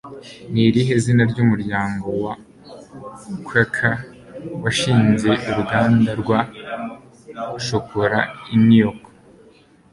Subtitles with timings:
[0.51, 2.33] Ni irihe zina ry'umuryango wa
[3.45, 3.95] Quaker
[4.61, 6.39] washinze uruganda rwa
[7.65, 8.19] shokora
[8.53, 9.03] i New York?